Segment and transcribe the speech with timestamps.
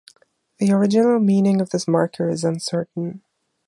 [0.57, 3.21] The original meaning of this marker is uncertain.